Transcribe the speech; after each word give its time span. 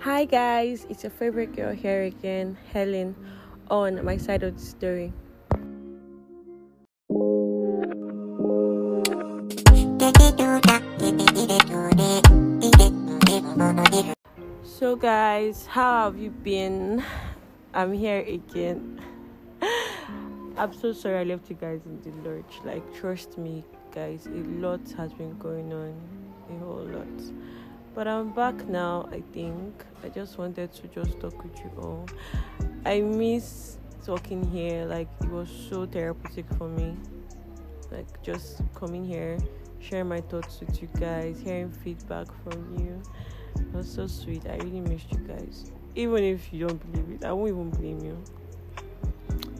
Hi 0.00 0.24
guys, 0.24 0.86
it's 0.90 1.04
your 1.04 1.10
favorite 1.10 1.54
girl 1.54 1.72
here 1.72 2.02
again, 2.02 2.58
Helen, 2.72 3.14
on 3.70 4.04
my 4.04 4.16
side 4.16 4.42
of 4.42 4.58
the 4.58 4.60
story. 4.60 5.12
So 14.64 14.96
guys, 14.96 15.66
how 15.66 16.10
have 16.10 16.18
you 16.18 16.30
been? 16.30 17.04
I'm 17.72 17.92
here 17.92 18.26
again. 18.26 19.00
I'm 20.56 20.72
so 20.72 20.92
sorry 20.92 21.20
I 21.20 21.22
left 21.22 21.48
you 21.50 21.54
guys 21.54 21.82
in 21.86 22.00
the 22.02 22.10
lurch. 22.28 22.58
Like 22.64 22.82
trust 22.96 23.38
me 23.38 23.64
guys, 23.94 24.26
a 24.26 24.42
lot 24.58 24.80
has 24.96 25.12
been 25.12 25.38
going 25.38 25.72
on. 25.72 25.94
A 26.50 26.58
whole 26.64 26.82
lot. 26.82 27.06
But 27.98 28.06
I'm 28.06 28.30
back 28.30 28.68
now, 28.68 29.08
I 29.10 29.24
think. 29.32 29.84
I 30.04 30.08
just 30.08 30.38
wanted 30.38 30.72
to 30.72 30.86
just 30.86 31.18
talk 31.18 31.42
with 31.42 31.58
you 31.58 31.72
all. 31.82 32.06
I 32.86 33.00
miss 33.00 33.78
talking 34.06 34.48
here, 34.52 34.84
like 34.84 35.08
it 35.20 35.28
was 35.28 35.48
so 35.68 35.84
therapeutic 35.84 36.46
for 36.56 36.68
me. 36.68 36.94
Like 37.90 38.22
just 38.22 38.60
coming 38.76 39.04
here, 39.04 39.36
sharing 39.80 40.06
my 40.06 40.20
thoughts 40.20 40.60
with 40.60 40.80
you 40.80 40.88
guys, 41.00 41.40
hearing 41.42 41.72
feedback 41.72 42.28
from 42.44 42.78
you. 42.78 43.02
It 43.60 43.74
was 43.74 43.92
so 43.92 44.06
sweet. 44.06 44.46
I 44.46 44.58
really 44.58 44.80
missed 44.80 45.10
you 45.10 45.18
guys. 45.18 45.72
Even 45.96 46.22
if 46.22 46.52
you 46.52 46.68
don't 46.68 46.92
believe 46.92 47.20
it, 47.20 47.24
I 47.24 47.32
won't 47.32 47.48
even 47.48 47.70
blame 47.70 48.04
you. 48.04 48.22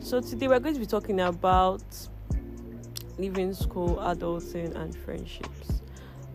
So 0.00 0.20
today 0.20 0.46
we're 0.46 0.60
going 0.60 0.74
to 0.74 0.80
be 0.80 0.86
talking 0.86 1.18
about 1.22 1.82
leaving 3.18 3.52
school, 3.52 3.96
adulting, 3.96 4.76
and 4.76 4.94
friendships. 4.94 5.82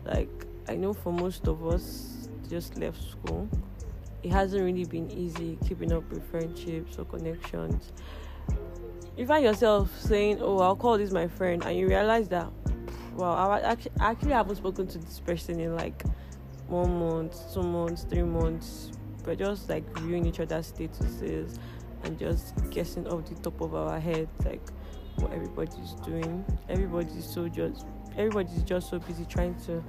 Like 0.04 0.28
I 0.68 0.76
know 0.76 0.92
for 0.92 1.12
most 1.12 1.46
of 1.46 1.66
us 1.66 2.28
just 2.48 2.78
left 2.78 3.02
school, 3.10 3.48
it 4.22 4.30
hasn't 4.30 4.62
really 4.62 4.84
been 4.84 5.10
easy 5.10 5.58
keeping 5.66 5.92
up 5.92 6.08
with 6.10 6.28
friendships 6.30 6.98
or 6.98 7.04
connections. 7.04 7.92
You 9.16 9.26
find 9.26 9.44
yourself 9.44 9.90
saying, 10.00 10.38
"Oh, 10.40 10.58
I'll 10.58 10.76
call 10.76 10.98
this 10.98 11.12
my 11.12 11.28
friend," 11.28 11.62
and 11.64 11.76
you 11.76 11.86
realize 11.86 12.28
that, 12.30 12.50
wow, 13.14 13.34
I 13.34 13.60
actually, 13.60 13.92
I 14.00 14.10
actually 14.10 14.32
haven't 14.32 14.56
spoken 14.56 14.86
to 14.88 14.98
this 14.98 15.20
person 15.20 15.60
in 15.60 15.76
like 15.76 16.02
one 16.68 16.98
month, 16.98 17.36
two 17.52 17.62
months, 17.62 18.04
three 18.04 18.22
months. 18.22 18.90
We're 19.24 19.36
just 19.36 19.68
like 19.68 19.84
viewing 19.98 20.26
each 20.26 20.40
other's 20.40 20.72
statuses 20.72 21.58
and 22.02 22.18
just 22.18 22.54
guessing 22.70 23.06
off 23.08 23.26
the 23.26 23.34
top 23.36 23.60
of 23.60 23.74
our 23.74 24.00
head, 24.00 24.28
like 24.44 24.66
what 25.16 25.32
everybody's 25.32 25.92
doing. 26.04 26.44
Everybody's 26.68 27.24
so 27.24 27.48
just 27.48 27.86
everybody's 28.16 28.62
just 28.62 28.90
so 28.90 28.98
busy 28.98 29.24
trying 29.24 29.54
to 29.66 29.82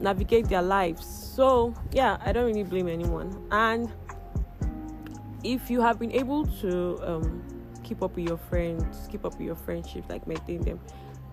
navigate 0.00 0.48
their 0.48 0.62
lives. 0.62 1.06
So, 1.06 1.74
yeah, 1.92 2.18
I 2.24 2.32
don't 2.32 2.46
really 2.46 2.64
blame 2.64 2.88
anyone. 2.88 3.46
And 3.50 3.92
if 5.44 5.70
you 5.70 5.80
have 5.80 5.98
been 5.98 6.12
able 6.12 6.46
to 6.60 6.98
um, 7.02 7.42
keep 7.82 8.02
up 8.02 8.16
with 8.16 8.26
your 8.26 8.38
friends, 8.38 9.08
keep 9.10 9.24
up 9.24 9.32
with 9.32 9.46
your 9.46 9.54
friendships, 9.54 10.08
like 10.08 10.26
maintain 10.26 10.60
them 10.62 10.80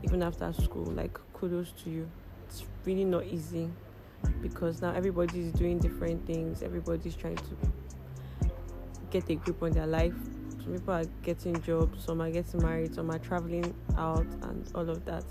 even 0.03 0.21
after 0.21 0.51
school, 0.53 0.85
like 0.85 1.17
kudos 1.33 1.71
to 1.83 1.89
you. 1.89 2.09
It's 2.47 2.63
really 2.85 3.05
not 3.05 3.25
easy 3.25 3.69
because 4.41 4.81
now 4.81 4.93
everybody's 4.93 5.51
doing 5.53 5.79
different 5.79 6.25
things, 6.25 6.61
everybody's 6.61 7.15
trying 7.15 7.37
to 7.37 8.49
get 9.09 9.29
a 9.29 9.35
grip 9.35 9.61
on 9.63 9.71
their 9.71 9.87
life. 9.87 10.15
Some 10.63 10.73
people 10.73 10.93
are 10.93 11.05
getting 11.23 11.61
jobs, 11.61 12.05
some 12.05 12.21
are 12.21 12.31
getting 12.31 12.61
married, 12.61 12.95
some 12.95 13.09
are 13.09 13.19
traveling 13.19 13.73
out, 13.97 14.25
and 14.43 14.69
all 14.75 14.89
of 14.89 15.03
that 15.05 15.23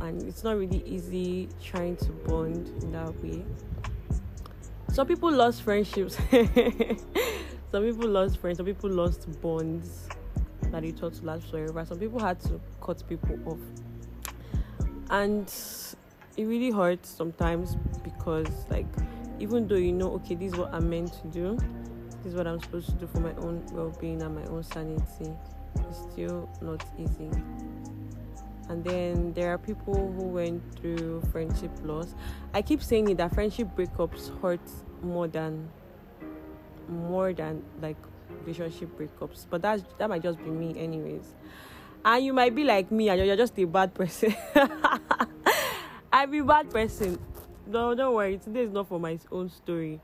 and 0.00 0.22
it's 0.22 0.44
not 0.44 0.56
really 0.56 0.82
easy 0.86 1.48
trying 1.62 1.96
to 1.96 2.10
bond 2.26 2.68
in 2.82 2.92
that 2.92 3.22
way. 3.22 3.44
Some 4.92 5.06
people 5.06 5.30
lost 5.30 5.62
friendships. 5.62 6.16
some 7.70 7.82
people 7.84 8.08
lost 8.08 8.38
friends. 8.38 8.56
Some 8.56 8.66
people 8.66 8.90
lost 8.90 9.40
bonds 9.40 10.08
that 10.62 10.82
they 10.82 10.90
thought 10.92 11.14
to 11.14 11.24
last 11.24 11.50
forever. 11.50 11.84
Some 11.84 11.98
people 11.98 12.20
had 12.20 12.40
to 12.40 12.60
cut 12.80 13.02
people 13.08 13.38
off, 13.46 13.58
and 15.10 15.52
it 16.36 16.44
really 16.44 16.70
hurts 16.70 17.10
sometimes 17.10 17.76
because, 18.02 18.48
like, 18.70 18.86
even 19.40 19.68
though 19.68 19.76
you 19.76 19.92
know, 19.92 20.12
okay, 20.14 20.34
this 20.34 20.52
is 20.52 20.58
what 20.58 20.72
I'm 20.72 20.88
meant 20.88 21.12
to 21.22 21.28
do, 21.28 21.58
this 22.22 22.32
is 22.32 22.34
what 22.34 22.46
I'm 22.46 22.60
supposed 22.60 22.88
to 22.90 22.94
do 22.94 23.06
for 23.06 23.20
my 23.20 23.34
own 23.36 23.64
well-being 23.72 24.22
and 24.22 24.34
my 24.34 24.44
own 24.44 24.62
sanity, 24.62 25.32
it's 25.76 25.98
still 26.12 26.48
not 26.60 26.84
easy 26.98 27.30
and 28.68 28.84
then 28.84 29.32
there 29.32 29.52
are 29.52 29.58
people 29.58 29.94
who 29.94 30.24
went 30.24 30.62
through 30.76 31.22
friendship 31.32 31.70
loss. 31.82 32.14
I 32.52 32.62
keep 32.62 32.82
saying 32.82 33.08
it 33.08 33.16
that 33.16 33.34
friendship 33.34 33.68
breakups 33.76 34.38
hurt 34.40 34.60
more 35.02 35.28
than 35.28 35.68
more 36.88 37.32
than 37.32 37.62
like 37.80 37.96
relationship 38.44 38.90
breakups. 38.98 39.46
But 39.48 39.62
that 39.62 39.98
that 39.98 40.08
might 40.08 40.22
just 40.22 40.38
be 40.38 40.50
me 40.50 40.78
anyways. 40.78 41.34
And 42.04 42.24
you 42.24 42.32
might 42.32 42.54
be 42.54 42.64
like 42.64 42.90
me 42.90 43.08
and 43.08 43.24
you're 43.24 43.36
just 43.36 43.58
a 43.58 43.64
bad 43.64 43.94
person. 43.94 44.34
I'm 46.12 46.34
a 46.34 46.40
bad 46.42 46.70
person. 46.70 47.18
No 47.66 47.94
don't 47.94 48.14
worry. 48.14 48.38
Today 48.38 48.64
is 48.64 48.72
not 48.72 48.88
for 48.88 49.00
my 49.00 49.18
own 49.32 49.48
story. 49.48 50.00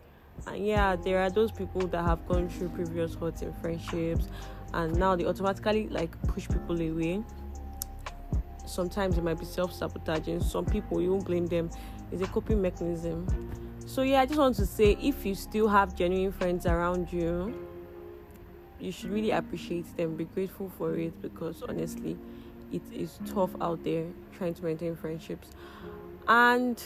And 0.46 0.66
yeah 0.66 0.96
there 0.96 1.22
are 1.22 1.30
those 1.30 1.52
people 1.52 1.86
that 1.88 2.02
have 2.02 2.26
gone 2.26 2.48
through 2.48 2.70
previous 2.70 3.14
hurts 3.14 3.42
in 3.42 3.52
friendships 3.54 4.28
and 4.72 4.96
now 4.96 5.14
they 5.14 5.24
automatically 5.24 5.88
like 5.88 6.10
push 6.26 6.48
people 6.48 6.80
away 6.80 7.22
sometimes 8.74 9.16
it 9.16 9.24
might 9.24 9.38
be 9.38 9.44
self-sabotaging. 9.44 10.42
Some 10.42 10.66
people 10.66 11.00
you 11.00 11.12
won't 11.12 11.24
blame 11.24 11.46
them. 11.46 11.70
It's 12.10 12.22
a 12.22 12.26
coping 12.26 12.60
mechanism. 12.60 13.26
So 13.86 14.02
yeah 14.02 14.22
i 14.22 14.26
just 14.26 14.38
want 14.38 14.56
to 14.56 14.66
say 14.66 14.96
if 15.00 15.26
you 15.26 15.34
still 15.34 15.68
have 15.68 15.94
genuine 15.94 16.32
friends 16.32 16.64
around 16.64 17.12
you 17.12 17.54
you 18.80 18.90
should 18.90 19.10
really 19.10 19.30
appreciate 19.30 19.96
them. 19.96 20.16
Be 20.16 20.24
grateful 20.24 20.70
for 20.78 20.96
it 20.96 21.20
because 21.22 21.62
honestly 21.62 22.16
it 22.72 22.82
is 22.92 23.18
tough 23.26 23.50
out 23.60 23.84
there 23.84 24.06
trying 24.36 24.54
to 24.54 24.64
maintain 24.64 24.96
friendships. 24.96 25.48
And 26.26 26.82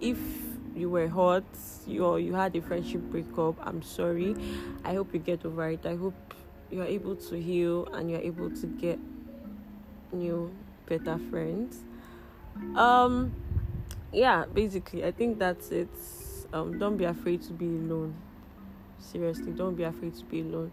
if 0.00 0.18
you 0.74 0.90
were 0.90 1.08
hurt 1.08 1.44
you 1.86 2.16
you 2.16 2.34
had 2.34 2.54
a 2.56 2.60
friendship 2.62 3.00
breakup 3.10 3.54
i'm 3.66 3.82
sorry. 3.82 4.34
I 4.84 4.94
hope 4.94 5.14
you 5.14 5.20
get 5.20 5.44
over 5.46 5.68
it. 5.70 5.86
I 5.86 5.94
hope 5.94 6.34
you 6.70 6.82
are 6.82 6.86
able 6.86 7.16
to 7.16 7.40
heal 7.40 7.86
and 7.92 8.10
you're 8.10 8.20
able 8.20 8.50
to 8.50 8.66
get 8.66 8.98
new 10.12 10.52
better 10.90 11.18
friends. 11.30 11.84
Um, 12.74 13.32
yeah, 14.12 14.44
basically, 14.52 15.04
I 15.04 15.12
think 15.12 15.38
that's 15.38 15.70
it. 15.70 15.88
Um, 16.52 16.78
don't 16.78 16.96
be 16.96 17.04
afraid 17.04 17.42
to 17.42 17.52
be 17.52 17.66
alone. 17.66 18.14
Seriously, 18.98 19.52
don't 19.52 19.76
be 19.76 19.84
afraid 19.84 20.14
to 20.16 20.24
be 20.24 20.40
alone. 20.40 20.72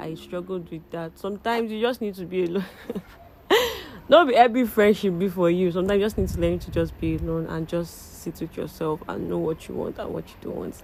I 0.00 0.14
struggled 0.14 0.70
with 0.70 0.90
that. 0.90 1.18
Sometimes 1.18 1.70
you 1.70 1.80
just 1.80 2.00
need 2.00 2.14
to 2.16 2.26
be 2.26 2.44
alone. 2.44 2.66
don't 4.10 4.28
be 4.28 4.34
every 4.34 4.66
friendship 4.66 5.16
be 5.18 5.28
for 5.28 5.48
you. 5.48 5.70
Sometimes 5.70 6.00
you 6.00 6.06
just 6.06 6.18
need 6.18 6.28
to 6.28 6.40
learn 6.40 6.58
to 6.58 6.70
just 6.70 7.00
be 7.00 7.16
alone 7.16 7.46
and 7.46 7.68
just 7.68 8.20
sit 8.20 8.40
with 8.40 8.56
yourself 8.56 9.00
and 9.08 9.30
know 9.30 9.38
what 9.38 9.68
you 9.68 9.76
want 9.76 9.98
and 9.98 10.12
what 10.12 10.28
you 10.28 10.34
don't 10.42 10.56
want. 10.56 10.82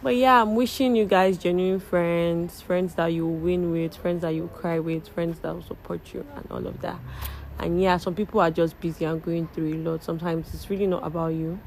But 0.00 0.14
yeah, 0.14 0.42
I'm 0.42 0.54
wishing 0.54 0.94
you 0.94 1.06
guys 1.06 1.38
genuine 1.38 1.80
friends, 1.80 2.60
friends 2.60 2.94
that 2.94 3.08
you 3.08 3.26
win 3.26 3.72
with, 3.72 3.96
friends 3.96 4.22
that 4.22 4.30
you 4.34 4.48
cry 4.54 4.78
with, 4.78 5.08
friends 5.08 5.40
that 5.40 5.52
will 5.52 5.62
support 5.62 6.14
you, 6.14 6.24
and 6.36 6.46
all 6.52 6.64
of 6.66 6.80
that 6.82 7.00
and 7.58 7.80
yeah 7.80 7.96
some 7.96 8.14
people 8.14 8.40
are 8.40 8.50
just 8.50 8.78
busy 8.80 9.04
and 9.04 9.22
going 9.22 9.48
through 9.48 9.74
a 9.74 9.78
lot 9.78 10.02
sometimes. 10.02 10.52
It's 10.54 10.70
really 10.70 10.86
not 10.86 11.06
about 11.06 11.34
you. 11.34 11.58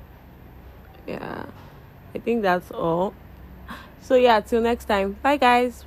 Yeah. 1.07 1.45
I 2.13 2.19
think 2.19 2.41
that's 2.41 2.71
all. 2.71 3.13
So 4.01 4.15
yeah 4.15 4.39
till 4.41 4.61
next 4.61 4.85
time. 4.85 5.17
Bye 5.21 5.37
guys. 5.37 5.85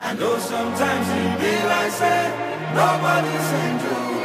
I 0.00 0.14
know 0.14 0.38
sometimes 0.38 1.08
it 1.08 1.40
be 1.40 1.52
like 1.66 1.92
nobody's 2.74 3.52
angel 3.52 4.17